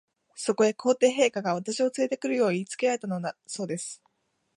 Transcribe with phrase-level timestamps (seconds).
[0.33, 4.01] そこへ、皇帝陛下が、私をつれて来るよう言いつけられたのだそうです。